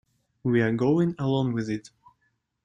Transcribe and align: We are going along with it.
We 0.41 0.61
are 0.63 0.71
going 0.73 1.13
along 1.19 1.53
with 1.53 1.69
it. 1.69 1.91